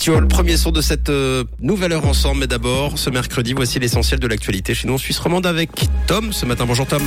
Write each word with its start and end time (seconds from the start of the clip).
Bestiole. 0.00 0.28
Premier 0.28 0.56
son 0.56 0.70
de 0.70 0.80
cette 0.80 1.10
euh, 1.10 1.44
nouvelle 1.60 1.92
heure 1.92 2.06
ensemble. 2.06 2.40
Mais 2.40 2.46
d'abord, 2.46 2.98
ce 2.98 3.10
mercredi, 3.10 3.52
voici 3.52 3.78
l'essentiel 3.78 4.18
de 4.18 4.26
l'actualité 4.26 4.72
chez 4.72 4.88
nous 4.88 4.94
en 4.94 4.98
Suisse 4.98 5.18
romande 5.18 5.44
avec 5.44 5.68
Tom 6.06 6.32
ce 6.32 6.46
matin. 6.46 6.64
Bonjour 6.64 6.86
Tom. 6.86 7.02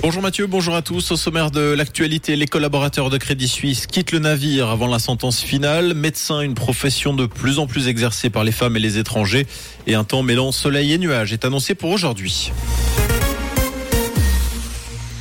Bonjour 0.00 0.22
Mathieu, 0.22 0.46
bonjour 0.46 0.76
à 0.76 0.82
tous. 0.82 1.10
Au 1.10 1.16
sommaire 1.16 1.50
de 1.50 1.72
l'actualité, 1.72 2.36
les 2.36 2.46
collaborateurs 2.46 3.10
de 3.10 3.18
Crédit 3.18 3.48
Suisse 3.48 3.88
quittent 3.88 4.12
le 4.12 4.20
navire 4.20 4.68
avant 4.68 4.86
la 4.86 5.00
sentence 5.00 5.40
finale. 5.40 5.94
Médecin, 5.94 6.40
une 6.40 6.54
profession 6.54 7.14
de 7.14 7.26
plus 7.26 7.58
en 7.58 7.66
plus 7.66 7.88
exercée 7.88 8.30
par 8.30 8.44
les 8.44 8.52
femmes 8.52 8.76
et 8.76 8.80
les 8.80 8.98
étrangers. 8.98 9.48
Et 9.88 9.96
un 9.96 10.04
temps 10.04 10.22
mêlant 10.22 10.52
soleil 10.52 10.92
et 10.92 10.98
nuages 10.98 11.32
est 11.32 11.44
annoncé 11.44 11.74
pour 11.74 11.90
aujourd'hui. 11.90 12.52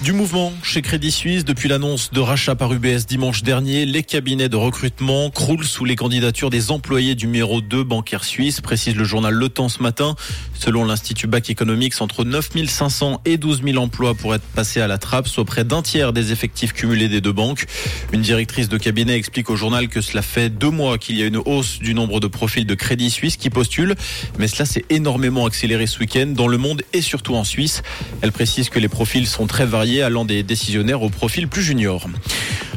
Du 0.03 0.11
mouvement 0.11 0.51
chez 0.63 0.81
Crédit 0.81 1.11
Suisse 1.11 1.45
depuis 1.45 1.69
l'annonce 1.69 2.11
de 2.11 2.19
rachat 2.19 2.55
par 2.55 2.73
UBS 2.73 3.05
dimanche 3.07 3.41
dernier, 3.41 3.85
les 3.85 4.03
cabinets 4.03 4.49
de 4.49 4.57
recrutement 4.57 5.29
croulent 5.29 5.63
sous 5.63 5.85
les 5.85 5.95
candidatures 5.95 6.49
des 6.49 6.71
employés 6.71 7.15
du 7.15 7.27
numéro 7.27 7.61
2 7.61 7.85
bancaire 7.85 8.25
suisse, 8.25 8.59
précise 8.59 8.97
le 8.97 9.05
journal 9.05 9.33
Le 9.33 9.47
Temps 9.47 9.69
ce 9.69 9.81
matin. 9.81 10.17
Selon 10.59 10.83
l'Institut 10.83 11.27
Bac 11.27 11.49
Economics, 11.49 12.01
entre 12.01 12.25
9500 12.25 13.21
et 13.23 13.37
12 13.37 13.63
000 13.63 13.77
emplois 13.77 14.13
pourraient 14.13 14.35
être 14.35 14.43
passés 14.43 14.81
à 14.81 14.87
la 14.87 14.97
trappe, 14.97 15.29
soit 15.29 15.45
près 15.45 15.63
d'un 15.63 15.81
tiers 15.81 16.11
des 16.11 16.33
effectifs 16.33 16.73
cumulés 16.73 17.07
des 17.07 17.21
deux 17.21 17.31
banques. 17.31 17.65
Une 18.11 18.21
directrice 18.21 18.67
de 18.67 18.77
cabinet 18.77 19.15
explique 19.15 19.49
au 19.49 19.55
journal 19.55 19.87
que 19.87 20.01
cela 20.01 20.21
fait 20.21 20.49
deux 20.49 20.69
mois 20.69 20.97
qu'il 20.97 21.17
y 21.17 21.23
a 21.23 21.27
une 21.27 21.37
hausse 21.37 21.79
du 21.79 21.93
nombre 21.93 22.19
de 22.19 22.27
profils 22.27 22.65
de 22.65 22.75
Crédit 22.75 23.09
Suisse 23.09 23.37
qui 23.37 23.49
postulent, 23.49 23.95
mais 24.37 24.49
cela 24.49 24.65
s'est 24.65 24.83
énormément 24.89 25.45
accéléré 25.45 25.87
ce 25.87 25.99
week-end 25.99 26.27
dans 26.27 26.49
le 26.49 26.57
monde 26.57 26.81
et 26.91 27.01
surtout 27.01 27.35
en 27.35 27.45
Suisse. 27.45 27.83
Elle 28.21 28.33
précise 28.33 28.67
que 28.67 28.79
les 28.79 28.89
profils 28.89 29.27
sont 29.27 29.47
très 29.47 29.65
variés 29.65 29.92
allant 30.01 30.25
des 30.25 30.43
décisionnaires 30.43 31.01
au 31.01 31.09
profil 31.09 31.47
plus 31.47 31.61
junior. 31.61 32.07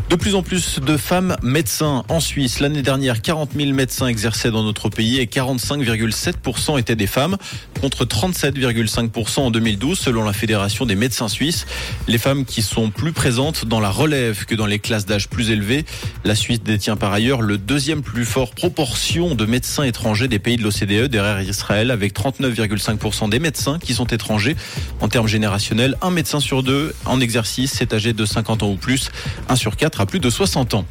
De 0.08 0.14
plus 0.14 0.36
en 0.36 0.42
plus 0.44 0.78
de 0.78 0.96
femmes 0.96 1.36
médecins 1.42 2.04
en 2.08 2.20
Suisse. 2.20 2.60
L'année 2.60 2.82
dernière, 2.82 3.22
40 3.22 3.50
000 3.56 3.72
médecins 3.72 4.06
exerçaient 4.06 4.52
dans 4.52 4.62
notre 4.62 4.88
pays 4.88 5.18
et 5.18 5.26
45,7% 5.26 6.78
étaient 6.78 6.94
des 6.94 7.08
femmes, 7.08 7.36
contre 7.80 8.04
37,5% 8.04 9.40
en 9.40 9.50
2012 9.50 9.98
selon 9.98 10.22
la 10.22 10.32
Fédération 10.32 10.86
des 10.86 10.94
médecins 10.94 11.26
suisses. 11.26 11.66
Les 12.06 12.18
femmes 12.18 12.44
qui 12.44 12.62
sont 12.62 12.90
plus 12.90 13.12
présentes 13.12 13.64
dans 13.64 13.80
la 13.80 13.90
relève 13.90 14.44
que 14.44 14.54
dans 14.54 14.66
les 14.66 14.78
classes 14.78 15.06
d'âge 15.06 15.28
plus 15.28 15.50
élevées. 15.50 15.84
La 16.24 16.36
Suisse 16.36 16.62
détient 16.62 16.96
par 16.96 17.12
ailleurs 17.12 17.42
le 17.42 17.58
deuxième 17.58 18.02
plus 18.02 18.24
fort 18.24 18.52
proportion 18.52 19.34
de 19.34 19.44
médecins 19.44 19.82
étrangers 19.82 20.28
des 20.28 20.38
pays 20.38 20.56
de 20.56 20.62
l'OCDE 20.62 21.10
derrière 21.10 21.42
Israël 21.42 21.90
avec 21.90 22.14
39,5% 22.14 23.28
des 23.28 23.40
médecins 23.40 23.80
qui 23.80 23.92
sont 23.92 24.06
étrangers. 24.06 24.54
En 25.00 25.08
termes 25.08 25.26
générationnels, 25.26 25.96
un 26.00 26.12
médecin 26.12 26.38
sur 26.38 26.62
deux 26.62 26.94
en 27.06 27.20
exercice 27.20 27.80
est 27.80 27.92
âgé 27.92 28.12
de 28.12 28.24
50 28.24 28.62
ans 28.62 28.70
ou 28.70 28.76
plus, 28.76 29.10
un 29.48 29.56
sur 29.56 29.74
quatre 29.74 29.95
à 30.00 30.06
plus 30.06 30.20
de 30.20 30.30
60 30.30 30.74
ans. 30.74 30.86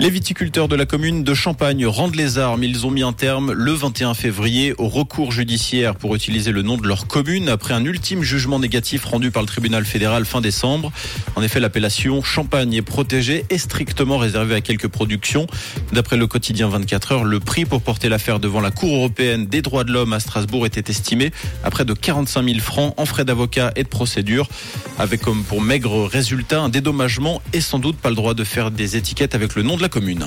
Les 0.00 0.10
viticulteurs 0.10 0.68
de 0.68 0.76
la 0.76 0.86
commune 0.86 1.24
de 1.24 1.34
Champagne 1.34 1.84
rendent 1.84 2.14
les 2.14 2.38
armes. 2.38 2.62
Ils 2.62 2.86
ont 2.86 2.90
mis 2.90 3.02
un 3.02 3.12
terme 3.12 3.50
le 3.52 3.72
21 3.72 4.14
février 4.14 4.72
au 4.78 4.86
recours 4.88 5.32
judiciaire 5.32 5.96
pour 5.96 6.14
utiliser 6.14 6.52
le 6.52 6.62
nom 6.62 6.76
de 6.76 6.86
leur 6.86 7.08
commune 7.08 7.48
après 7.48 7.74
un 7.74 7.84
ultime 7.84 8.22
jugement 8.22 8.60
négatif 8.60 9.04
rendu 9.04 9.32
par 9.32 9.42
le 9.42 9.48
tribunal 9.48 9.84
fédéral 9.84 10.24
fin 10.24 10.40
décembre. 10.40 10.92
En 11.34 11.42
effet, 11.42 11.58
l'appellation 11.58 12.22
Champagne 12.22 12.74
est 12.74 12.82
protégée 12.82 13.44
et 13.50 13.58
strictement 13.58 14.18
réservée 14.18 14.54
à 14.54 14.60
quelques 14.60 14.86
productions. 14.86 15.48
D'après 15.92 16.16
le 16.16 16.28
quotidien 16.28 16.68
24 16.68 17.12
heures, 17.12 17.24
le 17.24 17.40
prix 17.40 17.64
pour 17.64 17.82
porter 17.82 18.08
l'affaire 18.08 18.38
devant 18.38 18.60
la 18.60 18.70
Cour 18.70 18.94
européenne 18.94 19.46
des 19.46 19.62
droits 19.62 19.82
de 19.82 19.92
l'homme 19.92 20.12
à 20.12 20.20
Strasbourg 20.20 20.64
était 20.64 20.90
estimé 20.90 21.32
à 21.64 21.70
près 21.70 21.84
de 21.84 21.92
45 21.92 22.44
000 22.44 22.58
francs 22.60 22.94
en 22.96 23.04
frais 23.04 23.24
d'avocat 23.24 23.72
et 23.74 23.82
de 23.82 23.88
procédure, 23.88 24.48
avec 24.98 25.22
comme 25.22 25.42
pour 25.42 25.60
maigre 25.60 26.06
résultat 26.06 26.60
un 26.60 26.68
dédommagement 26.68 27.42
et 27.52 27.60
sans 27.60 27.80
doute 27.80 27.96
pas 27.96 28.10
le 28.10 28.14
droit 28.18 28.34
de 28.34 28.44
faire 28.44 28.70
des 28.70 28.96
étiquettes 28.96 29.34
avec 29.36 29.54
le 29.54 29.62
nom 29.62 29.76
de 29.76 29.82
la 29.82 29.88
commune. 29.88 30.26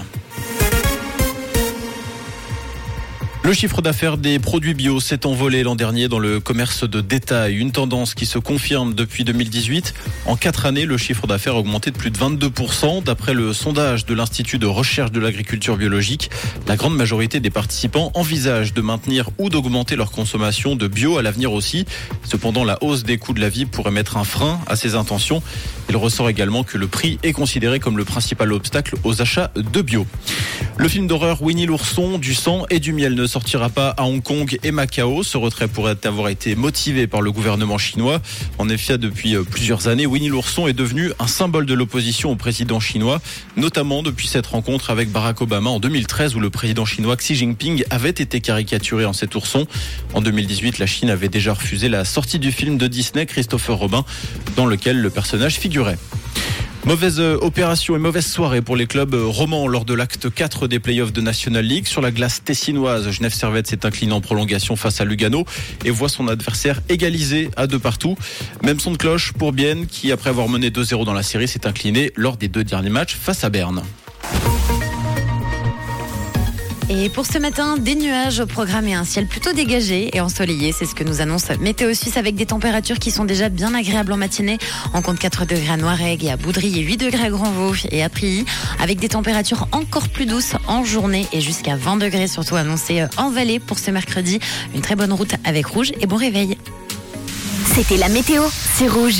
Le 3.43 3.53
chiffre 3.53 3.81
d'affaires 3.81 4.19
des 4.19 4.37
produits 4.37 4.75
bio 4.75 4.99
s'est 4.99 5.25
envolé 5.25 5.63
l'an 5.63 5.73
dernier 5.73 6.07
dans 6.07 6.19
le 6.19 6.39
commerce 6.39 6.87
de 6.87 7.01
détail, 7.01 7.55
une 7.55 7.71
tendance 7.71 8.13
qui 8.13 8.27
se 8.27 8.37
confirme 8.37 8.93
depuis 8.93 9.23
2018. 9.23 9.95
En 10.27 10.35
quatre 10.35 10.67
années, 10.67 10.85
le 10.85 10.95
chiffre 10.99 11.25
d'affaires 11.25 11.55
a 11.55 11.57
augmenté 11.57 11.89
de 11.89 11.97
plus 11.97 12.11
de 12.11 12.19
22%. 12.19 13.03
D'après 13.03 13.33
le 13.33 13.51
sondage 13.51 14.05
de 14.05 14.13
l'Institut 14.13 14.59
de 14.59 14.67
recherche 14.67 15.11
de 15.11 15.19
l'agriculture 15.19 15.75
biologique, 15.75 16.29
la 16.67 16.75
grande 16.75 16.95
majorité 16.95 17.39
des 17.39 17.49
participants 17.49 18.11
envisagent 18.13 18.75
de 18.75 18.81
maintenir 18.81 19.31
ou 19.39 19.49
d'augmenter 19.49 19.95
leur 19.95 20.11
consommation 20.11 20.75
de 20.75 20.87
bio 20.87 21.17
à 21.17 21.23
l'avenir 21.23 21.51
aussi. 21.51 21.87
Cependant, 22.23 22.63
la 22.63 22.77
hausse 22.83 23.01
des 23.01 23.17
coûts 23.17 23.33
de 23.33 23.41
la 23.41 23.49
vie 23.49 23.65
pourrait 23.65 23.89
mettre 23.89 24.17
un 24.17 24.23
frein 24.23 24.59
à 24.67 24.75
ces 24.75 24.93
intentions. 24.93 25.41
Il 25.89 25.97
ressort 25.97 26.29
également 26.29 26.63
que 26.63 26.77
le 26.77 26.87
prix 26.87 27.17
est 27.23 27.33
considéré 27.33 27.79
comme 27.79 27.97
le 27.97 28.05
principal 28.05 28.53
obstacle 28.53 28.95
aux 29.03 29.19
achats 29.23 29.51
de 29.55 29.81
bio. 29.81 30.05
Le 30.77 30.87
film 30.87 31.07
d'horreur 31.07 31.41
Winnie 31.41 31.65
l'ourson, 31.65 32.19
du 32.19 32.33
sang 32.35 32.65
et 32.69 32.79
du 32.79 32.93
miel 32.93 33.15
ne 33.15 33.25
sortira 33.31 33.69
pas 33.69 33.91
à 33.91 34.03
Hong 34.03 34.21
Kong 34.21 34.59
et 34.61 34.71
Macao. 34.71 35.23
Ce 35.23 35.37
retrait 35.37 35.69
pourrait 35.69 35.95
avoir 36.03 36.27
été 36.27 36.53
motivé 36.55 37.07
par 37.07 37.21
le 37.21 37.31
gouvernement 37.31 37.77
chinois. 37.77 38.21
En 38.57 38.67
effet, 38.67 38.97
depuis 38.97 39.37
euh, 39.37 39.43
plusieurs 39.43 39.87
années, 39.87 40.05
Winnie 40.05 40.27
l'ourson 40.27 40.67
est 40.67 40.73
devenu 40.73 41.11
un 41.17 41.27
symbole 41.27 41.65
de 41.65 41.73
l'opposition 41.73 42.29
au 42.29 42.35
président 42.35 42.81
chinois, 42.81 43.21
notamment 43.55 44.03
depuis 44.03 44.27
cette 44.27 44.47
rencontre 44.47 44.89
avec 44.89 45.11
Barack 45.11 45.39
Obama 45.39 45.69
en 45.69 45.79
2013 45.79 46.35
où 46.35 46.41
le 46.41 46.49
président 46.49 46.83
chinois 46.83 47.15
Xi 47.15 47.35
Jinping 47.35 47.85
avait 47.89 48.09
été 48.09 48.41
caricaturé 48.41 49.05
en 49.05 49.13
cet 49.13 49.33
ourson. 49.35 49.65
En 50.13 50.21
2018, 50.21 50.79
la 50.79 50.85
Chine 50.85 51.09
avait 51.09 51.29
déjà 51.29 51.53
refusé 51.53 51.87
la 51.87 52.03
sortie 52.03 52.37
du 52.37 52.51
film 52.51 52.77
de 52.77 52.87
Disney 52.87 53.25
Christopher 53.25 53.77
Robin 53.77 54.03
dans 54.57 54.65
lequel 54.65 54.99
le 54.99 55.09
personnage 55.09 55.55
figurait. 55.55 55.97
Mauvaise 56.85 57.19
euh, 57.19 57.37
opération 57.41 57.95
et 57.95 57.99
mauvaise 57.99 58.25
soirée 58.25 58.63
pour 58.63 58.75
les 58.75 58.87
clubs 58.87 59.13
euh, 59.13 59.25
romans 59.25 59.67
lors 59.67 59.85
de 59.85 59.93
l'acte 59.93 60.33
4 60.33 60.67
des 60.67 60.79
playoffs 60.79 61.13
de 61.13 61.21
National 61.21 61.63
League. 61.63 61.85
Sur 61.85 62.01
la 62.01 62.09
glace 62.09 62.43
tessinoise, 62.43 63.11
Genève 63.11 63.33
Servette 63.33 63.67
s'est 63.67 63.85
incliné 63.85 64.13
en 64.13 64.21
prolongation 64.21 64.75
face 64.75 64.99
à 64.99 65.05
Lugano 65.05 65.45
et 65.85 65.91
voit 65.91 66.09
son 66.09 66.27
adversaire 66.27 66.81
égalisé 66.89 67.51
à 67.55 67.67
deux 67.67 67.77
partout. 67.77 68.17
Même 68.63 68.79
son 68.79 68.91
de 68.91 68.97
cloche 68.97 69.31
pour 69.31 69.53
Bienne 69.53 69.85
qui, 69.85 70.11
après 70.11 70.31
avoir 70.31 70.49
mené 70.49 70.71
2-0 70.71 71.05
dans 71.05 71.13
la 71.13 71.23
série, 71.23 71.47
s'est 71.47 71.67
incliné 71.67 72.11
lors 72.15 72.35
des 72.35 72.47
deux 72.47 72.63
derniers 72.63 72.89
matchs 72.89 73.15
face 73.15 73.43
à 73.43 73.51
Berne. 73.51 73.83
Et 76.93 77.07
pour 77.07 77.25
ce 77.25 77.37
matin, 77.37 77.77
des 77.77 77.95
nuages 77.95 78.41
au 78.41 78.45
programme 78.45 78.85
et 78.85 78.93
un 78.93 79.05
ciel 79.05 79.25
plutôt 79.25 79.53
dégagé 79.53 80.09
et 80.13 80.19
ensoleillé. 80.19 80.73
C'est 80.73 80.85
ce 80.85 80.93
que 80.93 81.05
nous 81.05 81.21
annonce 81.21 81.45
Météo 81.61 81.93
Suisse 81.93 82.17
avec 82.17 82.35
des 82.35 82.45
températures 82.45 82.99
qui 82.99 83.11
sont 83.11 83.23
déjà 83.23 83.47
bien 83.47 83.73
agréables 83.73 84.11
en 84.11 84.17
matinée. 84.17 84.57
On 84.93 85.01
compte 85.01 85.17
4 85.17 85.45
degrés 85.45 85.69
à 85.69 85.77
Noirègue 85.77 86.25
et 86.25 86.31
à 86.31 86.35
Boudry 86.35 86.77
et 86.77 86.81
8 86.81 86.97
degrés 86.97 87.27
à 87.27 87.29
Grandvaux 87.29 87.75
et 87.89 88.03
à 88.03 88.09
Prilly 88.09 88.43
avec 88.77 88.99
des 88.99 89.07
températures 89.07 89.69
encore 89.71 90.09
plus 90.09 90.25
douces 90.25 90.55
en 90.67 90.83
journée 90.83 91.27
et 91.31 91.39
jusqu'à 91.39 91.77
20 91.77 91.95
degrés 91.95 92.27
surtout 92.27 92.57
annoncés 92.57 93.05
en 93.15 93.29
vallée 93.29 93.59
pour 93.59 93.79
ce 93.79 93.89
mercredi. 93.89 94.39
Une 94.75 94.81
très 94.81 94.97
bonne 94.97 95.13
route 95.13 95.35
avec 95.45 95.67
rouge 95.67 95.93
et 96.01 96.07
bon 96.07 96.17
réveil. 96.17 96.57
C'était 97.73 97.95
la 97.95 98.09
météo, 98.09 98.43
c'est 98.75 98.89
rouge. 98.89 99.19